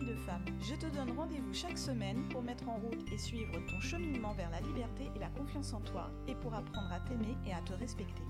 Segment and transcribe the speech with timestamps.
[0.00, 0.44] de femme.
[0.60, 4.50] Je te donne rendez-vous chaque semaine pour mettre en route et suivre ton cheminement vers
[4.50, 7.72] la liberté et la confiance en toi et pour apprendre à t'aimer et à te
[7.74, 8.22] respecter.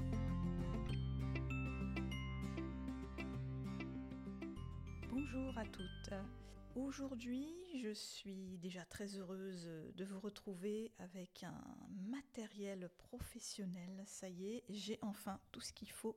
[5.10, 6.14] Bonjour à toutes.
[6.77, 7.46] Aujourd'hui,
[7.80, 11.62] je suis déjà très heureuse de vous retrouver avec un
[12.10, 14.02] matériel professionnel.
[14.06, 16.16] Ça y est, j'ai enfin tout ce qu'il faut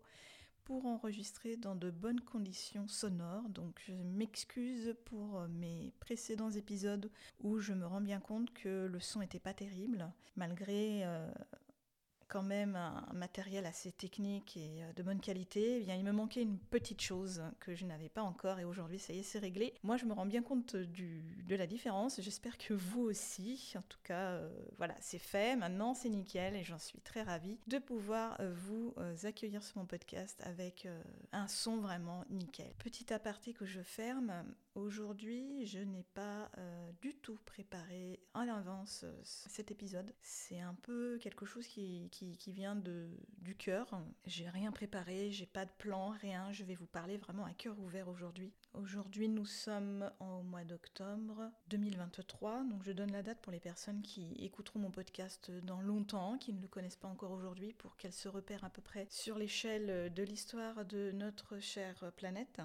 [0.67, 3.48] pour enregistrer dans de bonnes conditions sonores.
[3.48, 7.09] Donc je m'excuse pour euh, mes précédents épisodes
[7.41, 11.32] où je me rends bien compte que le son n'était pas terrible, malgré euh,
[12.28, 16.12] quand même un matériel assez technique et euh, de bonne qualité, eh bien, il me
[16.12, 19.40] manquait une petite chose que je n'avais pas encore et aujourd'hui ça y est c'est
[19.40, 19.74] réglé.
[19.84, 23.74] Moi je me rends bien compte du, de la différence, j'espère que vous aussi.
[23.78, 27.58] En tout cas euh, voilà c'est fait, maintenant c'est nickel et j'en suis très ravie
[27.68, 30.88] de pouvoir euh, vous accueillir sur mon podcast avec
[31.32, 32.74] un son vraiment nickel.
[32.80, 34.44] Petit aparté que je ferme,
[34.78, 36.52] Aujourd'hui, je n'ai pas
[37.02, 40.14] du tout préparé en avance cet épisode.
[40.22, 42.12] C'est un peu quelque chose qui,
[42.48, 44.01] vient de, du cœur.
[44.26, 46.51] J'ai rien préparé, j'ai pas de plan, rien.
[46.51, 48.54] Je vais vous parler vraiment à cœur ouvert aujourd'hui.
[48.74, 54.01] Aujourd'hui, nous sommes au mois d'octobre 2023, donc je donne la date pour les personnes
[54.01, 58.13] qui écouteront mon podcast dans longtemps, qui ne le connaissent pas encore aujourd'hui, pour qu'elles
[58.13, 62.62] se repèrent à peu près sur l'échelle de l'histoire de notre chère planète.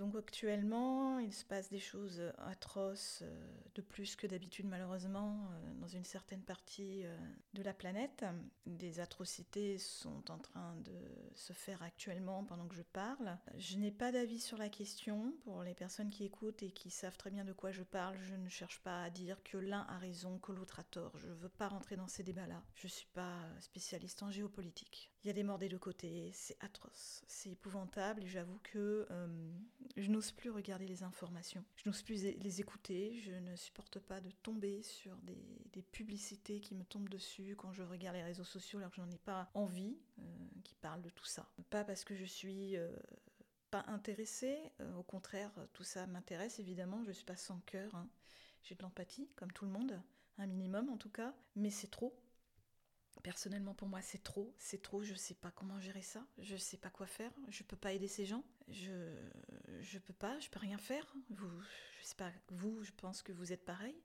[0.00, 5.48] Euh, donc actuellement, il se passe des choses atroces, euh, de plus que d'habitude malheureusement,
[5.52, 7.04] euh, dans une certaine partie
[7.54, 8.24] de la planète.
[8.66, 10.94] Des atrocités sont en train de
[11.34, 13.38] se faire actuellement pendant que je parle.
[13.56, 15.34] Je n'ai pas d'avis sur la question.
[15.44, 18.34] Pour les personnes qui écoutent et qui savent très bien de quoi je parle, je
[18.34, 21.16] ne cherche pas à dire que l'un a raison, que l'autre a tort.
[21.18, 22.62] Je ne veux pas rentrer dans ces débats-là.
[22.74, 25.09] Je ne suis pas spécialiste en géopolitique.
[25.22, 29.06] Il y a des morts des deux côtés, c'est atroce, c'est épouvantable et j'avoue que
[29.10, 29.52] euh,
[29.98, 34.22] je n'ose plus regarder les informations, je n'ose plus les écouter, je ne supporte pas
[34.22, 35.36] de tomber sur des,
[35.92, 39.10] publicités qui me tombent dessus quand je regarde les réseaux sociaux alors que je n'en
[39.10, 40.22] ai pas envie, euh,
[40.64, 41.46] qui parlent de tout ça.
[41.68, 42.90] Pas parce que je suis euh,
[43.70, 44.58] pas intéressée,
[44.96, 48.08] au contraire, tout ça m'intéresse évidemment, je suis pas sans cœur, hein.
[48.62, 50.00] j'ai de l'empathie comme tout le monde,
[50.38, 52.14] un minimum en tout cas, mais c'est trop
[53.22, 55.02] Personnellement, pour moi, c'est trop, c'est trop.
[55.02, 56.26] Je sais pas comment gérer ça.
[56.38, 57.32] Je sais pas quoi faire.
[57.48, 58.44] Je peux pas aider ces gens.
[58.68, 59.14] Je,
[59.80, 60.38] je peux pas.
[60.40, 61.14] Je peux rien faire.
[61.30, 61.50] Vous,
[62.00, 62.30] je sais pas.
[62.48, 63.96] Vous, je pense que vous êtes pareil.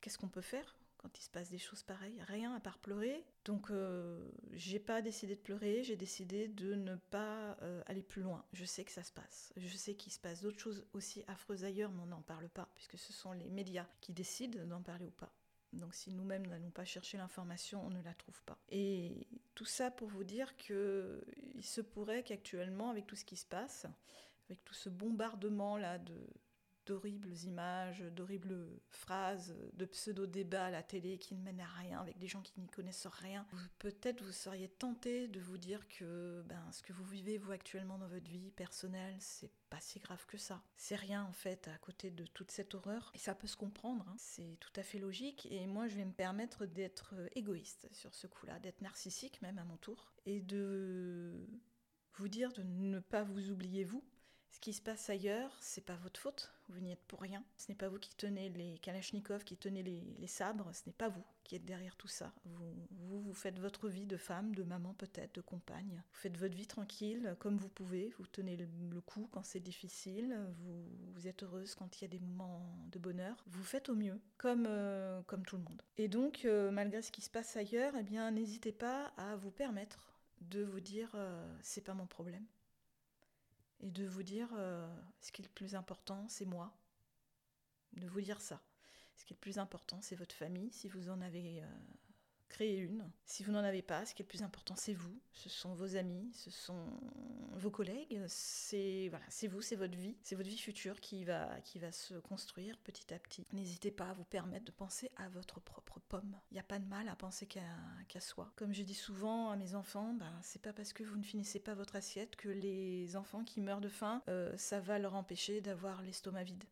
[0.00, 2.20] Qu'est-ce qu'on peut faire quand il se passe des choses pareilles?
[2.28, 3.24] Rien à part pleurer.
[3.44, 5.82] Donc, euh, j'ai pas décidé de pleurer.
[5.82, 8.44] J'ai décidé de ne pas euh, aller plus loin.
[8.52, 9.52] Je sais que ça se passe.
[9.56, 12.68] Je sais qu'il se passe d'autres choses aussi affreuses ailleurs, mais on n'en parle pas
[12.74, 15.32] puisque ce sont les médias qui décident d'en parler ou pas.
[15.72, 18.58] Donc si nous-mêmes n'allons pas chercher l'information, on ne la trouve pas.
[18.70, 23.36] Et tout ça pour vous dire que il se pourrait qu'actuellement, avec tout ce qui
[23.36, 23.86] se passe,
[24.48, 26.14] avec tout ce bombardement là de
[26.86, 32.18] d'horribles images, d'horribles phrases, de pseudo-débats à la télé qui ne mènent à rien, avec
[32.18, 33.46] des gens qui n'y connaissent rien.
[33.78, 37.98] Peut-être vous seriez tenté de vous dire que ben, ce que vous vivez vous actuellement
[37.98, 40.62] dans votre vie personnelle, c'est pas si grave que ça.
[40.76, 43.10] C'est rien en fait à côté de toute cette horreur.
[43.14, 44.16] Et ça peut se comprendre, hein.
[44.18, 45.46] c'est tout à fait logique.
[45.50, 49.64] Et moi je vais me permettre d'être égoïste sur ce coup-là, d'être narcissique même à
[49.64, 51.46] mon tour, et de
[52.14, 54.02] vous dire de ne pas vous oublier vous,
[54.56, 57.44] ce qui se passe ailleurs, c'est pas votre faute, vous n'y êtes pour rien.
[57.58, 61.10] Ce n'est pas vous qui tenez les kalachnikovs, qui tenez les, sabres, ce n'est pas
[61.10, 62.32] vous qui êtes derrière tout ça.
[62.46, 66.02] Vous, vous, faites votre vie de femme, de maman peut-être, de compagne.
[66.10, 70.34] Vous faites votre vie tranquille, comme vous pouvez, vous tenez le, coup quand c'est difficile,
[70.60, 73.36] vous, vous, êtes heureuse quand il y a des moments de bonheur.
[73.48, 75.82] Vous faites au mieux, comme, euh, comme tout le monde.
[75.98, 79.50] Et donc, euh, malgré ce qui se passe ailleurs, eh bien, n'hésitez pas à vous
[79.50, 82.46] permettre de vous dire euh, c'est pas mon problème
[83.80, 84.86] et de vous dire euh,
[85.20, 86.76] ce qui est le plus important, c'est moi.
[87.92, 88.60] De vous dire ça.
[89.16, 91.66] Ce qui est le plus important, c'est votre famille, si vous en avez euh,
[92.48, 93.10] créez une.
[93.24, 95.20] Si vous n'en avez pas, ce qui est le plus important, c'est vous.
[95.32, 96.86] Ce sont vos amis, ce sont
[97.52, 98.22] vos collègues.
[98.28, 99.10] C'est
[99.48, 103.12] vous, c'est votre vie, c'est votre vie future qui va qui va se construire petit
[103.12, 103.46] à petit.
[103.52, 106.36] N'hésitez pas à vous permettre de penser à votre propre pomme.
[106.50, 108.52] Il n'y a pas de mal à penser qu'à soi.
[108.56, 111.60] Comme je dis souvent à mes enfants, ben, c'est pas parce que vous ne finissez
[111.60, 115.60] pas votre assiette que les enfants qui meurent de faim, euh, ça va leur empêcher
[115.60, 116.64] d'avoir l'estomac vide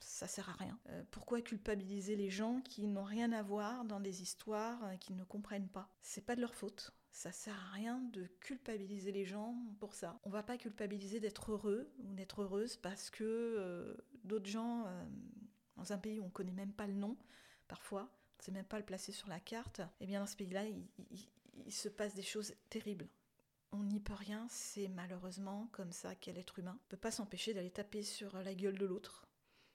[0.00, 0.78] ça sert à rien.
[0.88, 5.16] Euh, pourquoi culpabiliser les gens qui n'ont rien à voir dans des histoires euh, qu'ils
[5.16, 5.88] ne comprennent pas?
[6.02, 6.92] C'est pas de leur faute.
[7.12, 10.18] Ça sert à rien de culpabiliser les gens pour ça.
[10.24, 14.86] On va pas culpabiliser d'être heureux ou d'être heureuse parce que euh, d'autres gens,
[15.76, 17.16] dans un pays où on connaît même pas le nom,
[17.66, 20.36] parfois, on ne sait même pas le placer sur la carte, eh bien dans ce
[20.36, 23.08] pays-là, il, se passe des choses terribles.
[23.72, 26.78] On n'y peut rien, c'est malheureusement comme ça qu'est l'être humain.
[26.84, 29.28] On peut pas s'empêcher d'aller taper sur la gueule de l'autre,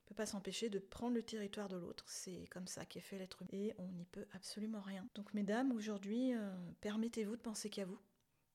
[0.06, 2.06] ne peut pas s'empêcher de prendre le territoire de l'autre.
[2.08, 3.50] C'est comme ça qu'est fait l'être humain.
[3.52, 5.08] Et on n'y peut absolument rien.
[5.16, 8.00] Donc mesdames, aujourd'hui, euh, permettez-vous de penser qu'à vous.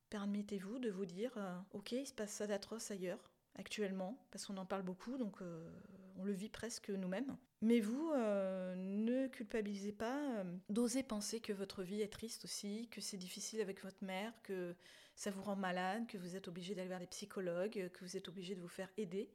[0.09, 4.57] Permettez-vous de vous dire, euh, ok, il se passe ça d'atroce ailleurs, actuellement, parce qu'on
[4.57, 5.69] en parle beaucoup, donc euh,
[6.17, 7.37] on le vit presque nous-mêmes.
[7.61, 13.17] Mais vous, ne culpabilisez pas, d'oser penser que votre vie est triste aussi, que c'est
[13.17, 14.75] difficile avec votre mère, que
[15.15, 18.27] ça vous rend malade, que vous êtes obligé d'aller vers des psychologues, que vous êtes
[18.27, 19.29] obligé de vous faire aider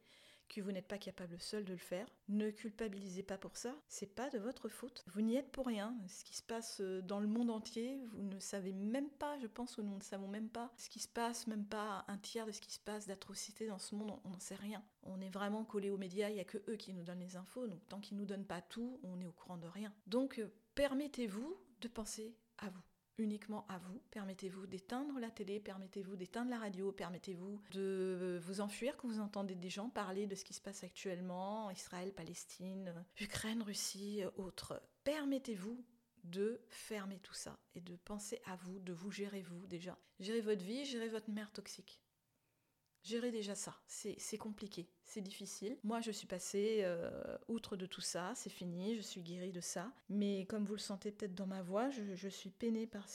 [0.48, 2.06] que vous n'êtes pas capable seul de le faire.
[2.28, 5.04] Ne culpabilisez pas pour ça, c'est pas de votre faute.
[5.12, 5.96] Vous n'y êtes pour rien.
[6.08, 9.46] Ce qui se passe euh, dans le monde entier, vous ne savez même pas, je
[9.46, 12.46] pense, ou nous ne savons même pas ce qui se passe, même pas un tiers
[12.46, 14.82] de ce qui se passe d'atrocité dans ce monde, on n'en sait rien.
[15.02, 17.36] On est vraiment collé aux médias, il n'y a que eux qui nous donnent les
[17.36, 19.92] infos, donc tant qu'ils nous donnent pas tout, on est au courant de rien.
[20.06, 22.82] Donc euh, permettez-vous de penser à vous
[23.18, 24.00] uniquement à vous.
[24.10, 29.54] Permettez-vous d'éteindre la télé, permettez-vous d'éteindre la radio, permettez-vous de vous enfuir quand vous entendez
[29.54, 34.80] des gens parler de ce qui se passe actuellement, Israël, Palestine, Ukraine, Russie, autres.
[35.04, 35.84] Permettez-vous
[36.24, 39.96] de fermer tout ça et de penser à vous, de vous gérer vous déjà.
[40.18, 42.00] Gérez votre vie, gérez votre mère toxique.
[43.06, 45.78] Gérer déjà ça, c'est compliqué, c'est difficile.
[45.84, 49.60] Moi, je suis passée euh, outre de tout ça, c'est fini, je suis guérie de
[49.60, 49.92] ça.
[50.08, 53.06] Mais comme vous le sentez peut-être dans ma voix, je, suis peinée par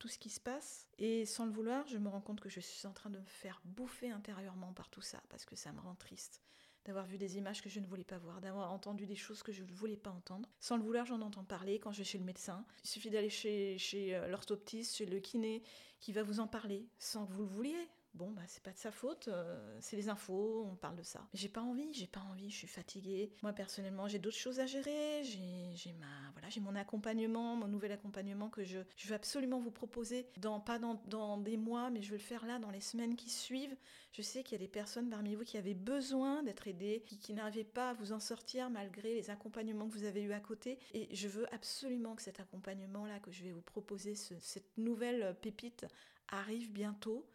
[0.00, 0.88] tout ce qui se passe.
[0.98, 3.24] Et sans le vouloir, je me rends compte que je suis en train de me
[3.24, 6.42] faire bouffer intérieurement par tout ça, parce que ça me rend triste
[6.84, 9.50] d'avoir vu des images que je ne voulais pas voir, d'avoir entendu des choses que
[9.52, 10.48] je ne voulais pas entendre.
[10.60, 12.64] Sans le vouloir, j'en entends parler quand je vais chez le médecin.
[12.84, 15.64] Il suffit d'aller chez, chez euh, l'orthoptiste, chez le kiné,
[15.98, 18.78] qui va vous en parler, sans que vous le vouliez bon bah c'est pas de
[18.78, 21.26] sa faute, euh, c'est les infos, on parle de ça.
[21.34, 23.32] J'ai pas envie, j'ai pas envie, je suis fatiguée.
[23.42, 27.92] Moi personnellement, j'ai d'autres choses à gérer, j'ai ma voilà, j'ai mon accompagnement, mon nouvel
[27.92, 32.02] accompagnement que je, je veux absolument vous proposer dans pas dans, dans, des mois, mais
[32.02, 33.76] je veux le faire là dans les semaines qui suivent.
[34.12, 37.18] Je sais qu'il y a des personnes parmi vous qui avaient besoin d'être aidées, qui,
[37.18, 40.40] qui n'arrivaient pas à vous en sortir malgré les accompagnements que vous avez eu à
[40.40, 44.78] côté et je veux absolument que cet accompagnement là que je vais vous proposer cette
[44.78, 45.86] nouvelle pépite
[46.28, 47.26] arrive bientôt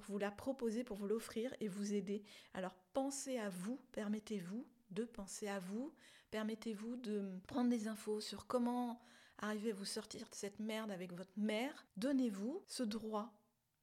[0.00, 2.24] vous la proposer, pour vous l'offrir et vous aider.
[2.54, 5.94] Alors pensez à vous, permettez-vous de penser à vous,
[6.30, 9.00] permettez-vous de prendre des infos sur comment
[9.38, 11.86] arriver à vous sortir de cette merde avec votre mère.
[11.96, 13.32] Donnez-vous ce droit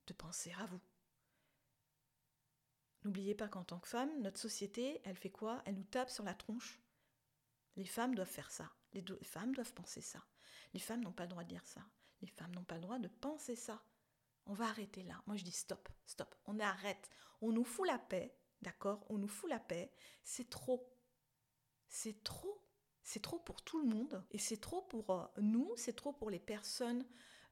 [0.08, 0.80] de penser à vous.
[3.04, 5.62] N'oubliez pas qu'en tant que femme, notre société, elle fait quoi?
[5.66, 6.80] Elle nous tape sur la tronche.
[7.76, 8.72] Les femmes doivent faire ça.
[8.94, 10.24] Les, les femmes doivent penser ça.
[10.74, 11.82] Les femmes n'ont pas le droit de dire ça.
[12.22, 13.84] Les femmes n'ont pas le droit de penser ça.
[14.48, 15.22] On va arrêter là.
[15.26, 16.34] Moi, je dis stop, stop.
[16.46, 17.10] On arrête.
[17.42, 19.06] On nous fout la paix, d'accord?
[19.10, 19.92] On nous fout la paix.
[20.24, 20.92] C'est trop.
[21.88, 22.62] C'est trop.
[23.04, 24.24] C'est trop pour tout le monde.
[24.32, 27.06] Et c'est trop pour euh, nous, c'est trop pour les personnes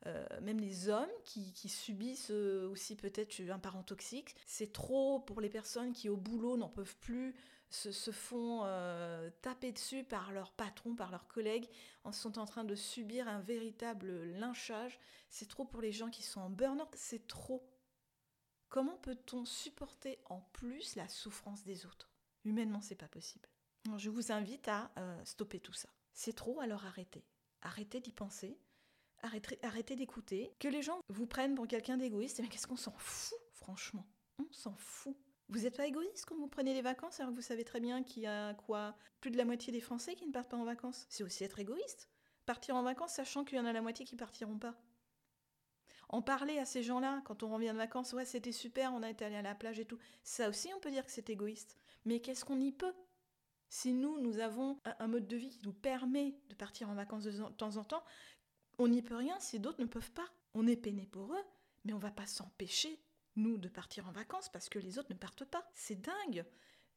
[0.05, 4.35] euh, même les hommes qui, subissent euh, aussi peut-être un parent toxique.
[4.45, 7.35] C'est trop pour les personnes qui au boulot n'en peuvent plus,
[7.73, 11.69] se, font euh, taper dessus par leur patron, par leurs collègues,
[12.03, 14.99] en sont en train de subir un véritable lynchage.
[15.29, 17.67] C'est trop pour les gens qui sont en burn-out, c'est trop.
[18.69, 22.09] Comment peut-on supporter en plus la souffrance des autres?
[22.45, 23.47] Humainement, c'est pas possible.
[23.97, 24.91] je vous invite à
[25.23, 25.89] stopper tout ça.
[26.13, 27.23] C'est trop, alors arrêtez.
[27.61, 28.59] Arrêtez d'y penser
[29.63, 33.37] arrêtez, d'écouter, que les gens vous prennent pour quelqu'un d'égoïste, mais qu'est-ce qu'on s'en fout,
[33.53, 34.05] franchement?
[34.39, 35.15] On s'en fout.
[35.49, 38.03] Vous n'êtes pas égoïste quand vous prenez des vacances alors que vous savez très bien
[38.03, 40.63] qu'il y a quoi Plus de la moitié des Français qui ne partent pas en
[40.63, 41.05] vacances.
[41.09, 42.09] C'est aussi être égoïste.
[42.45, 44.75] Partir en vacances sachant qu'il y en a la moitié qui partiront pas.
[46.09, 49.09] En parler à ces gens-là quand on revient de vacances, ouais c'était super, on a
[49.09, 49.97] été allé à la plage et tout.
[50.23, 51.77] Ça aussi on peut dire que c'est égoïste.
[52.05, 52.93] Mais qu'est-ce qu'on y peut?
[53.69, 57.23] Si nous, nous avons un mode de vie qui nous permet de partir en vacances
[57.23, 58.03] de temps en temps,
[58.77, 60.27] on n'y peut rien si d'autres ne peuvent pas.
[60.53, 61.43] On est peiné pour eux,
[61.83, 62.99] mais on va pas s'empêcher,
[63.35, 65.69] nous, de partir en vacances parce que les autres ne partent pas.
[65.73, 66.45] C'est dingue.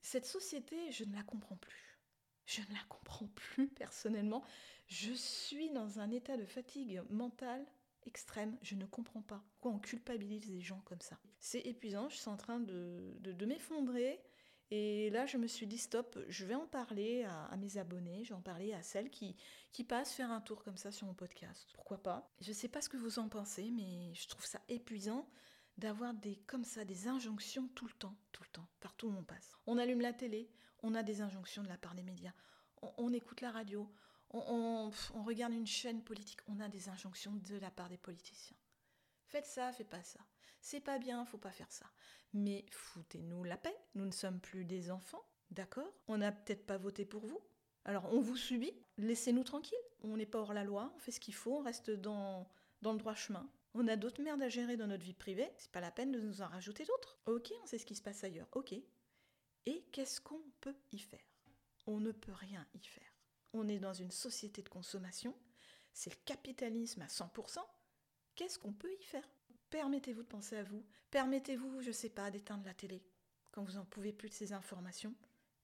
[0.01, 1.99] Cette société, je ne la comprends plus.
[2.47, 4.45] Je ne la comprends plus personnellement.
[4.87, 7.67] Je suis dans un état de fatigue mentale
[8.07, 8.57] extrême.
[8.63, 11.19] Je ne comprends pas pourquoi on culpabilise les gens comme ça.
[11.41, 14.23] C'est épuisant, je suis en train de, de, m'effondrer.
[14.71, 18.31] Et là, je me suis dit, stop, je vais en parler à, mes abonnés, je
[18.31, 19.37] vais en parler à celles qui,
[19.73, 21.69] qui passent faire un tour comme ça sur mon podcast.
[21.75, 22.33] Pourquoi pas?
[22.41, 25.29] Je ne sais pas ce que vous en pensez, mais je trouve ça épuisant
[25.79, 29.25] d'avoir des comme ça des injonctions tout le temps, tout le temps, partout où on
[29.25, 29.57] passe.
[29.67, 30.51] On allume la télé,
[30.83, 32.33] on a des injonctions de la part des médias.
[32.99, 33.91] On, écoute la radio,
[34.31, 34.91] on,
[35.25, 38.57] regarde une chaîne politique, on a des injonctions de la part des politiciens.
[39.27, 40.21] Faites ça, faites pas ça.
[40.61, 41.87] C'est pas bien, faut pas faire ça.
[42.33, 45.93] Mais foutez-nous la paix, nous ne sommes plus des enfants, d'accord?
[46.07, 47.41] On n'a peut-être pas voté pour vous.
[47.85, 49.79] Alors on vous subit, laissez-nous tranquilles.
[50.03, 52.49] On n'est pas hors la loi, on fait ce qu'il faut, on reste dans,
[52.83, 53.49] dans le droit chemin.
[53.79, 56.19] On a d'autres merdes à gérer dans notre vie privée, c'est pas la peine de
[56.19, 57.19] nous en rajouter d'autres.
[57.27, 58.75] Ok, on sait ce qui se passe ailleurs, ok.
[59.67, 61.21] Et qu'est-ce qu'on peut y faire?
[61.87, 63.13] On ne peut rien y faire.
[63.53, 65.35] On est dans une société de consommation,
[65.93, 67.59] c'est le capitalisme à 100%.
[68.35, 69.29] Qu'est-ce qu'on peut y faire?
[69.69, 70.83] Permettez-vous de penser à vous.
[71.11, 73.03] Permettez-vous, je sais pas, d'éteindre la télé
[73.53, 75.15] quand vous en pouvez plus de ces informations.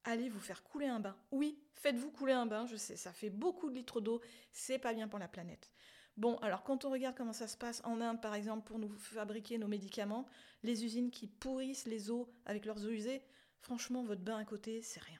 [0.04, 1.16] Allez vous faire couler un bain.
[1.30, 4.20] Oui, faites-vous couler un bain, je sais, ça fait beaucoup de litres d'eau,
[4.52, 5.70] c'est pas bien pour la planète.
[6.18, 8.90] Bon, alors quand on regarde comment ça se passe en Inde, par exemple, pour nous
[8.90, 10.26] fabriquer nos médicaments,
[10.62, 13.22] les usines qui pourrissent les eaux avec leurs eaux usées,
[13.60, 15.18] franchement, votre bain à côté, c'est rien.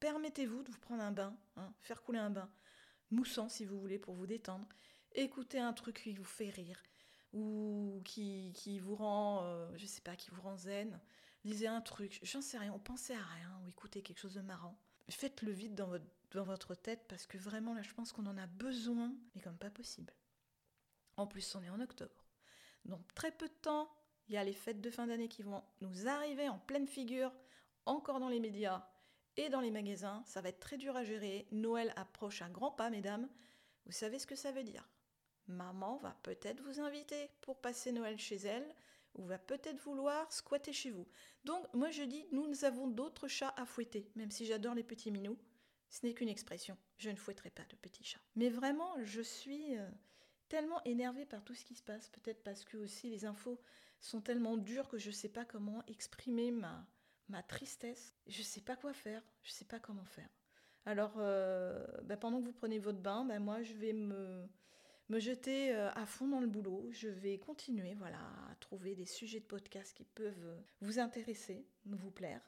[0.00, 2.50] Permettez-vous de vous prendre un bain, hein, faire couler un bain,
[3.10, 4.66] moussant si vous voulez, pour vous détendre.
[5.12, 6.82] Écoutez un truc qui vous fait rire,
[7.34, 10.98] ou qui, vous rend, euh, je sais pas, qui vous rend zen.
[11.44, 14.78] Lisez un truc, j'en sais rien, pensez à rien, ou écoutez quelque chose de marrant.
[15.10, 18.26] Faites le vide dans votre, dans votre tête, parce que vraiment, là, je pense qu'on
[18.26, 20.14] en a besoin, mais comme pas possible.
[21.16, 22.24] En plus, on est en octobre.
[22.84, 23.90] Donc très peu de temps,
[24.28, 27.32] il y a les fêtes de fin d'année qui vont nous arriver en pleine figure,
[27.84, 28.86] encore dans les médias
[29.36, 30.22] et dans les magasins.
[30.26, 31.48] Ça va être très dur à gérer.
[31.50, 33.28] Noël approche à grands pas, mesdames.
[33.86, 34.88] Vous savez ce que ça veut dire
[35.48, 38.74] Maman va peut-être vous inviter pour passer Noël chez elle
[39.14, 41.08] ou va peut-être vouloir squatter chez vous.
[41.44, 45.10] Donc moi je dis, nous, avons d'autres chats à fouetter, même si j'adore les petits
[45.10, 45.38] minous.
[45.88, 46.78] Ce n'est qu'une expression.
[46.98, 48.20] Je ne fouetterai pas de petits chats.
[48.36, 49.76] Mais vraiment, je suis...
[49.76, 49.90] Euh,
[50.50, 53.58] tellement énervée par tout ce qui se passe, peut-être parce que aussi les infos
[54.00, 56.86] sont tellement dures que je ne sais pas comment exprimer ma,
[57.28, 58.14] ma tristesse.
[58.26, 60.28] Je ne sais pas quoi faire, je ne sais pas comment faire.
[60.86, 64.46] Alors, euh, bah, pendant que vous prenez votre bain, bah, moi, je vais me,
[65.08, 66.88] me jeter euh, à fond dans le boulot.
[66.90, 68.18] Je vais continuer voilà,
[68.50, 72.42] à trouver des sujets de podcast qui peuvent vous intéresser, vous plaire.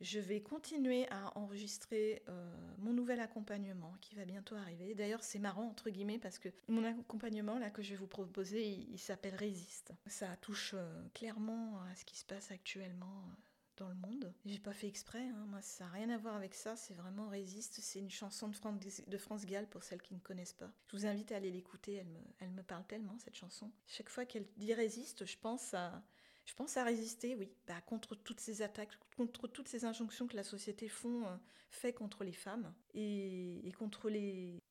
[0.00, 4.94] Je vais continuer à enregistrer euh, mon nouvel accompagnement qui va bientôt arriver.
[4.94, 8.66] D'ailleurs, c'est marrant, entre guillemets, parce que mon accompagnement là, que je vais vous proposer,
[8.66, 9.92] il, s'appelle Résiste.
[10.06, 13.34] Ça touche euh, clairement à ce qui se passe actuellement euh,
[13.76, 14.32] dans le monde.
[14.46, 15.46] J'ai pas fait exprès, hein.
[15.48, 19.10] moi ça n'a rien à voir avec ça, c'est vraiment Résiste, c'est une chanson de,
[19.10, 20.70] de France Gall pour celles qui ne connaissent pas.
[20.88, 23.70] Je vous invite à aller l'écouter, elle me, elle me parle tellement cette chanson.
[23.86, 26.02] Chaque fois qu'elle dit Résiste, je pense à,
[26.44, 30.36] je pense à résister, oui, bah, contre toutes ces attaques, contre toutes ces injonctions que
[30.36, 31.36] la société font, euh,
[31.70, 34.10] fait contre les femmes et, contre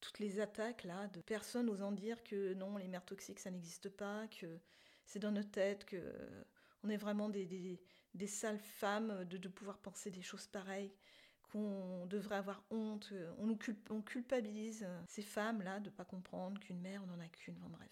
[0.02, 3.90] toutes les attaques là de personnes osant dire que non, les mères toxiques ça n'existe
[3.90, 4.60] pas, que
[5.06, 6.44] c'est dans notre tête, que euh,
[6.84, 7.80] on est vraiment des,
[8.14, 10.94] des, sales femmes de, de, pouvoir penser des choses pareilles
[11.52, 17.08] qu'on devrait avoir honte, on, culpabilise ces femmes-là de ne pas comprendre qu'une mère, on
[17.08, 17.90] n'en a qu'une, bref.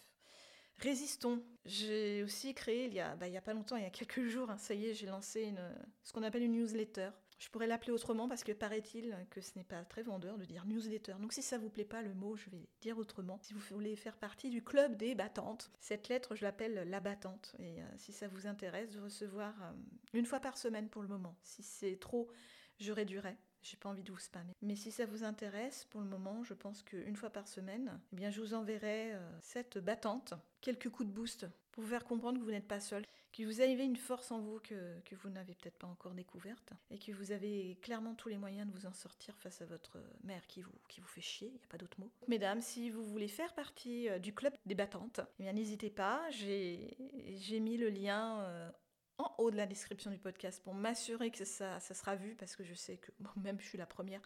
[0.79, 1.43] Résistons.
[1.65, 3.89] J'ai aussi créé, il y, a, bah, il y a pas longtemps, il y a
[3.89, 5.53] quelques jours, hein, ça y est, j'ai lancé
[6.03, 7.10] ce qu'on appelle une newsletter.
[7.39, 10.65] Je pourrais l'appeler autrement parce que paraît-il que ce n'est pas très vendeur de dire
[10.65, 11.13] newsletter.
[11.19, 13.39] Donc si ça vous plaît pas le mot, je vais dire autrement.
[13.43, 17.55] Si vous voulez faire partie du club des battantes, cette lettre je l'appelle la battante.
[17.60, 19.72] Et euh, si ça vous intéresse de recevoir euh,
[20.13, 21.38] une fois par semaine pour le moment.
[21.43, 22.27] Si c'est trop,
[22.79, 23.38] je réduirai.
[23.63, 24.53] J'ai pas envie de vous spammer.
[24.61, 28.15] Mais si ça vous intéresse, pour le moment, je pense qu'une fois par semaine, eh
[28.15, 32.39] bien, je vous enverrai euh, cette battante, quelques coups de boost pour vous faire comprendre
[32.39, 35.29] que vous n'êtes pas seul, que vous avez une force en vous que, que vous
[35.29, 38.87] n'avez peut-être pas encore découverte et que vous avez clairement tous les moyens de vous
[38.87, 41.67] en sortir face à votre mère qui vous, qui vous fait chier, il n'y a
[41.67, 42.11] pas d'autre mot.
[42.27, 46.27] Mesdames, si vous voulez faire partie euh, du club des battantes, eh bien n'hésitez pas,
[46.31, 48.71] j'ai mis le lien euh,
[49.17, 52.63] en haut de la description du podcast pour m'assurer que ça, sera vu parce que
[52.63, 54.21] je sais que même je suis la première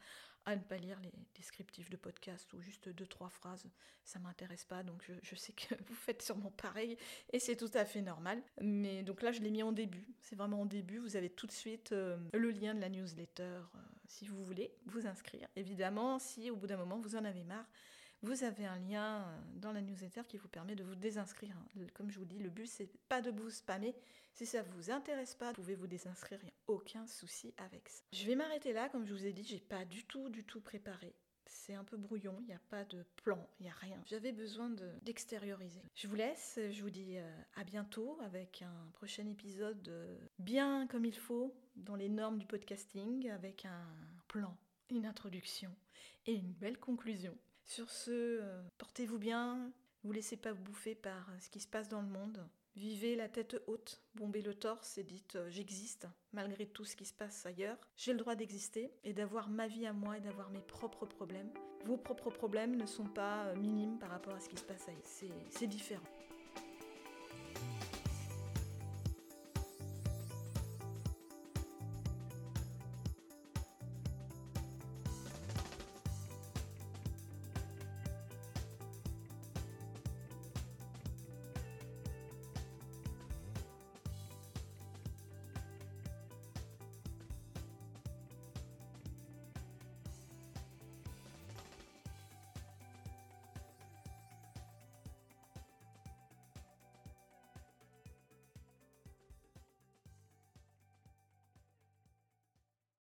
[0.45, 3.63] à ne pas lire les descriptifs de podcast ou juste deux trois phrases.
[4.03, 6.97] Ça m'intéresse pas donc je, sais que vous faites sûrement pareil
[7.31, 8.41] et c'est tout à fait normal.
[8.59, 10.07] Mais donc là je l'ai mis en début.
[10.21, 10.97] C'est vraiment en début.
[10.97, 13.61] Vous avez tout de suite euh, le lien de la newsletter euh,
[14.07, 15.47] si vous voulez vous inscrire.
[15.55, 17.67] Évidemment si au bout d'un moment vous en avez marre
[18.21, 21.55] vous avez un lien euh, dans la newsletter qui vous permet de vous désinscrire.
[21.93, 23.95] Comme je vous dis, le but c'est pas de vous spammer.
[24.33, 27.89] Si ça vous intéresse pas, vous pouvez vous désinscrire, il n'y a aucun souci avec
[27.89, 28.03] ça.
[28.13, 30.61] Je vais m'arrêter là, comme je vous ai dit, j'ai pas du tout, du tout
[30.61, 31.13] préparé.
[31.47, 34.01] C'est un peu brouillon, il n'y a pas de plan, il n'y a rien.
[34.05, 34.69] J'avais besoin
[35.01, 35.81] d'extérioriser.
[35.95, 40.87] je vous laisse, je vous dis euh, à bientôt avec un prochain épisode euh, bien
[40.87, 43.85] comme il faut, dans les normes du podcasting, avec un
[44.29, 44.55] plan,
[44.89, 45.75] une introduction
[46.25, 47.37] et une belle conclusion.
[47.65, 49.71] Sur ce, euh, portez-vous bien,
[50.03, 52.45] vous laissez pas bouffer par ce qui se passe dans le monde.
[52.75, 57.05] Vivez la tête haute, bombez le torse et dites euh, j'existe malgré tout ce qui
[57.05, 57.77] se passe ailleurs.
[57.97, 61.51] J'ai le droit d'exister et d'avoir ma vie à moi et d'avoir mes propres problèmes.
[61.85, 64.87] Vos propres problèmes ne sont pas euh, minimes par rapport à ce qui se passe
[64.87, 65.01] ailleurs.
[65.49, 66.07] C'est différent.